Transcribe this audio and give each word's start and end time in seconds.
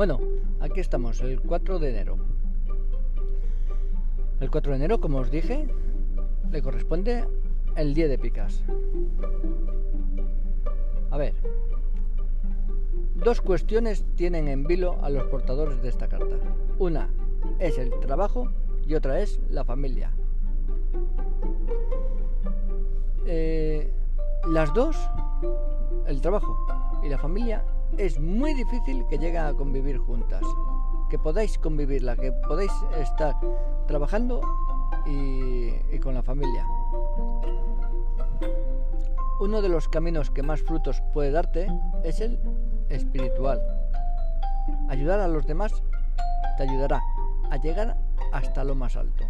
Bueno, 0.00 0.18
aquí 0.60 0.80
estamos, 0.80 1.20
el 1.20 1.42
4 1.42 1.78
de 1.78 1.90
enero. 1.90 2.16
El 4.40 4.50
4 4.50 4.72
de 4.72 4.76
enero, 4.78 4.98
como 4.98 5.18
os 5.18 5.30
dije, 5.30 5.68
le 6.50 6.62
corresponde 6.62 7.26
el 7.76 7.92
10 7.92 8.08
de 8.08 8.18
picas. 8.18 8.62
A 11.10 11.18
ver, 11.18 11.34
dos 13.14 13.42
cuestiones 13.42 14.02
tienen 14.16 14.48
en 14.48 14.64
vilo 14.64 14.96
a 15.02 15.10
los 15.10 15.24
portadores 15.24 15.82
de 15.82 15.90
esta 15.90 16.08
carta. 16.08 16.36
Una 16.78 17.10
es 17.58 17.76
el 17.76 17.90
trabajo 18.00 18.48
y 18.86 18.94
otra 18.94 19.20
es 19.20 19.38
la 19.50 19.64
familia. 19.64 20.12
Eh, 23.26 23.92
las 24.48 24.72
dos, 24.72 24.96
el 26.06 26.22
trabajo 26.22 26.56
y 27.04 27.10
la 27.10 27.18
familia, 27.18 27.62
es 27.98 28.18
muy 28.18 28.54
difícil 28.54 29.06
que 29.08 29.18
lleguen 29.18 29.42
a 29.42 29.54
convivir 29.54 29.98
juntas. 29.98 30.42
Que 31.08 31.18
podáis 31.18 31.58
convivirla, 31.58 32.16
que 32.16 32.32
podáis 32.32 32.72
estar 32.98 33.34
trabajando 33.86 34.40
y, 35.06 35.70
y 35.92 35.98
con 35.98 36.14
la 36.14 36.22
familia. 36.22 36.66
Uno 39.40 39.62
de 39.62 39.68
los 39.68 39.88
caminos 39.88 40.30
que 40.30 40.42
más 40.42 40.60
frutos 40.60 41.02
puede 41.12 41.30
darte 41.30 41.66
es 42.04 42.20
el 42.20 42.38
espiritual. 42.88 43.60
Ayudar 44.88 45.20
a 45.20 45.28
los 45.28 45.46
demás 45.46 45.72
te 46.56 46.62
ayudará 46.62 47.02
a 47.50 47.56
llegar 47.56 47.96
hasta 48.32 48.64
lo 48.64 48.74
más 48.74 48.96
alto. 48.96 49.24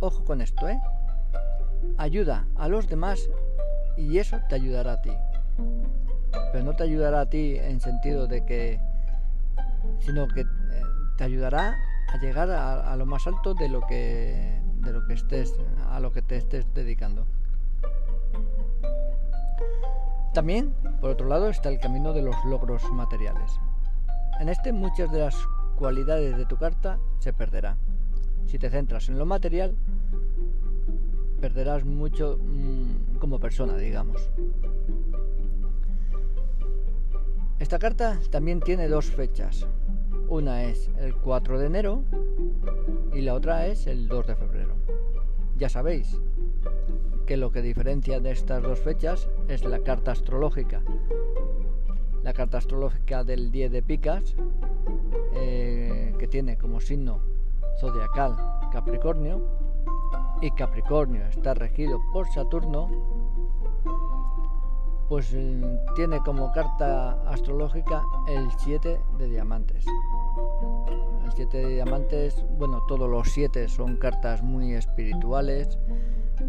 Ojo 0.00 0.24
con 0.24 0.40
esto, 0.40 0.68
¿eh? 0.68 0.80
Ayuda 1.96 2.46
a 2.56 2.68
los 2.68 2.88
demás 2.88 3.30
y 3.96 4.18
eso 4.18 4.38
te 4.48 4.56
ayudará 4.56 4.94
a 4.94 5.02
ti. 5.02 5.12
Pero 6.52 6.64
no 6.64 6.74
te 6.74 6.84
ayudará 6.84 7.22
a 7.22 7.26
ti 7.26 7.56
en 7.56 7.80
sentido 7.80 8.26
de 8.26 8.44
que, 8.44 8.80
sino 10.00 10.28
que 10.28 10.42
eh, 10.42 10.46
te 11.16 11.24
ayudará 11.24 11.76
a 12.12 12.18
llegar 12.18 12.50
a, 12.50 12.96
lo 12.96 13.06
más 13.06 13.26
alto 13.26 13.54
de 13.54 13.68
lo 13.68 13.86
que 13.86 14.60
de 14.80 14.92
lo 14.92 15.06
que 15.06 15.14
estés 15.14 15.54
a 15.90 16.00
lo 16.00 16.12
que 16.12 16.22
te 16.22 16.36
estés 16.36 16.66
dedicando. 16.74 17.26
También, 20.32 20.72
por 21.00 21.10
otro 21.10 21.26
lado, 21.26 21.48
está 21.48 21.68
el 21.68 21.80
camino 21.80 22.12
de 22.12 22.22
los 22.22 22.36
logros 22.44 22.82
materiales. 22.92 23.50
En 24.40 24.48
este 24.48 24.72
muchas 24.72 25.10
de 25.10 25.20
las 25.20 25.36
cualidades 25.76 26.36
de 26.36 26.46
tu 26.46 26.56
carta 26.56 26.98
se 27.18 27.32
perderán. 27.32 27.76
Si 28.46 28.58
te 28.58 28.70
centras 28.70 29.08
en 29.08 29.18
lo 29.18 29.26
material, 29.26 29.76
perderás 31.40 31.84
mucho 31.84 32.38
mmm, 32.40 33.18
como 33.18 33.38
persona, 33.38 33.76
digamos. 33.76 34.30
Esta 37.60 37.78
carta 37.78 38.18
también 38.30 38.60
tiene 38.60 38.88
dos 38.88 39.10
fechas. 39.10 39.66
Una 40.28 40.64
es 40.64 40.90
el 40.98 41.14
4 41.14 41.58
de 41.58 41.66
enero 41.66 42.02
y 43.12 43.20
la 43.20 43.34
otra 43.34 43.66
es 43.66 43.86
el 43.86 44.08
2 44.08 44.28
de 44.28 44.34
febrero. 44.34 44.74
Ya 45.58 45.68
sabéis 45.68 46.18
que 47.26 47.36
lo 47.36 47.52
que 47.52 47.60
diferencia 47.60 48.18
de 48.18 48.30
estas 48.30 48.62
dos 48.62 48.80
fechas 48.80 49.28
es 49.46 49.62
la 49.66 49.80
carta 49.80 50.12
astrológica. 50.12 50.80
La 52.22 52.32
carta 52.32 52.56
astrológica 52.56 53.24
del 53.24 53.52
10 53.52 53.72
de 53.72 53.82
picas, 53.82 54.34
eh, 55.34 56.14
que 56.18 56.26
tiene 56.28 56.56
como 56.56 56.80
signo 56.80 57.20
zodiacal 57.78 58.36
Capricornio, 58.72 59.44
y 60.40 60.50
Capricornio 60.52 61.26
está 61.26 61.52
regido 61.52 62.00
por 62.14 62.26
Saturno, 62.28 62.88
pues 65.10 65.34
mm, 65.34 65.94
tiene 65.96 66.20
como 66.20 66.52
carta 66.52 67.20
astrológica 67.28 68.00
el 68.28 68.48
7 68.58 69.00
de 69.18 69.28
diamantes. 69.28 69.84
El 71.24 71.32
7 71.32 71.56
de 71.58 71.68
diamantes, 71.74 72.44
bueno, 72.56 72.80
todos 72.86 73.10
los 73.10 73.28
7 73.32 73.68
son 73.68 73.96
cartas 73.96 74.40
muy 74.40 74.72
espirituales. 74.74 75.80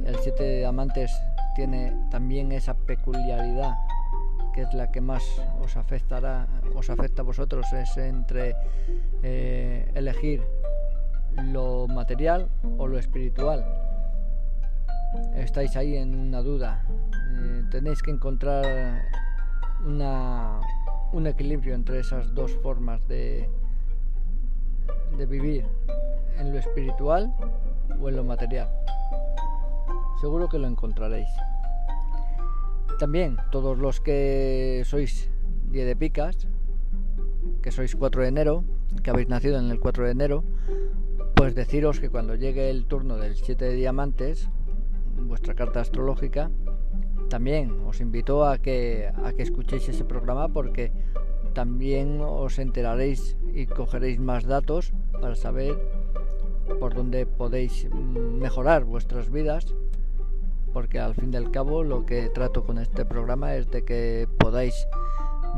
El 0.06 0.16
7 0.16 0.44
de 0.44 0.58
diamantes 0.60 1.12
tiene 1.56 1.92
también 2.12 2.52
esa 2.52 2.76
peculiaridad 2.76 3.74
que 4.54 4.62
es 4.62 4.74
la 4.76 4.92
que 4.92 5.02
más 5.02 5.24
os 5.60 5.76
afectará, 5.76 6.46
os 6.76 6.90
afecta 6.92 7.24
a 7.24 7.26
vosotros, 7.26 7.66
es 7.74 7.98
entre 7.98 8.56
eh, 9.24 9.90
elegir 9.96 10.44
lo 11.36 11.88
material 11.88 12.48
o 12.78 12.86
lo 12.86 13.00
espiritual. 13.00 13.91
Estáis 15.36 15.76
ahí 15.76 15.96
en 15.98 16.16
una 16.16 16.42
duda. 16.42 16.84
Eh, 17.34 17.64
tenéis 17.70 18.02
que 18.02 18.12
encontrar 18.12 19.04
una, 19.86 20.60
un 21.12 21.28
equilibrio 21.28 21.76
entre 21.76 22.00
esas 22.00 22.34
dos 22.34 22.52
formas 22.64 23.06
de, 23.08 23.50
de 25.18 25.26
vivir, 25.26 25.66
en 26.38 26.52
lo 26.52 26.60
espiritual 26.60 27.34
o 28.00 28.10
en 28.10 28.16
lo 28.16 28.24
material. 28.24 28.70
Seguro 30.22 30.48
que 30.48 30.60
lo 30.60 30.68
encontraréis. 30.68 31.30
También 33.00 33.38
todos 33.52 33.78
los 33.78 34.00
que 34.00 34.84
sois 34.86 35.30
10 35.72 35.86
de 35.88 35.96
picas, 35.96 36.48
que 37.62 37.72
sois 37.72 37.96
4 37.96 38.22
de 38.22 38.28
enero, 38.28 38.64
que 39.04 39.10
habéis 39.10 39.28
nacido 39.28 39.58
en 39.60 39.72
el 39.72 39.80
4 39.80 40.06
de 40.06 40.12
enero, 40.12 40.44
pues 41.36 41.56
deciros 41.56 42.00
que 42.00 42.10
cuando 42.10 42.36
llegue 42.36 42.70
el 42.70 42.86
turno 42.86 43.18
del 43.18 43.36
7 43.36 43.66
de 43.66 43.74
diamantes, 43.74 44.50
vuestra 45.16 45.54
carta 45.54 45.82
astrológica, 45.82 46.52
también 47.30 47.72
os 47.88 48.02
invito 48.02 48.46
a 48.46 48.58
que, 48.58 49.12
a 49.24 49.34
que 49.34 49.44
escuchéis 49.44 49.88
ese 49.90 50.04
programa 50.04 50.50
porque 50.50 50.92
también 51.54 52.22
os 52.22 52.60
enteraréis 52.60 53.38
y 53.54 53.66
cogeréis 53.66 54.20
más 54.20 54.46
datos 54.46 54.94
para 55.20 55.36
saber 55.36 55.78
por 56.80 56.94
dónde 56.94 57.26
podéis 57.26 57.90
mejorar 57.94 58.84
vuestras 58.86 59.30
vidas 59.30 59.74
porque 60.74 61.00
al 61.00 61.16
fin 61.16 61.34
y 61.34 61.38
al 61.38 61.52
cabo 61.52 61.84
lo 61.84 62.06
que 62.06 62.30
trato 62.30 62.64
con 62.64 62.78
este 62.78 63.06
programa 63.06 63.56
es 63.56 63.70
de 63.72 63.84
que 63.84 64.28
podáis 64.38 64.88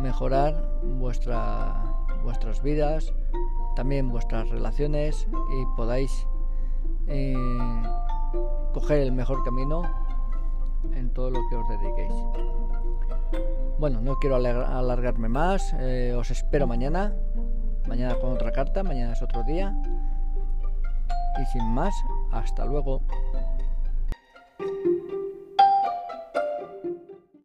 mejorar 0.02 0.70
vuestra, 0.84 1.76
vuestras 2.24 2.64
vidas, 2.64 3.14
también 3.76 4.10
vuestras 4.10 4.50
relaciones 4.50 5.28
y 5.32 5.78
podáis 5.78 6.28
eh, 7.08 7.36
coger 8.74 9.00
el 9.00 9.12
mejor 9.12 9.44
camino 9.44 9.84
en 10.94 11.14
todo 11.14 11.30
lo 11.30 11.40
que 11.50 11.56
os 11.56 11.68
dediquéis. 11.70 12.14
Bueno, 13.80 14.02
no 14.02 14.18
quiero 14.20 14.36
alargarme 14.36 15.30
más, 15.30 15.74
eh, 15.80 16.14
os 16.18 16.32
espero 16.32 16.68
mañana, 16.68 17.14
mañana 17.88 18.16
con 18.16 18.32
otra 18.32 18.52
carta, 18.52 18.84
mañana 18.84 19.14
es 19.14 19.22
otro 19.22 19.44
día. 19.44 19.76
Y 21.42 21.46
sin 21.48 21.66
más, 21.74 21.94
hasta 22.32 22.66
luego. 22.66 23.02